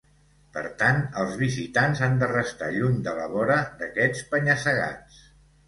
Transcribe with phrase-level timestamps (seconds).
[0.53, 5.25] Per tant els visitants han de restar lluny de la vora d’aquests penya-segats.